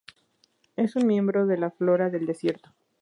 Es 0.77 0.95
un 0.95 1.05
miembro 1.05 1.45
de 1.45 1.59
la 1.59 1.69
flora 1.69 2.09
del 2.09 2.25
desierto. 2.25 2.71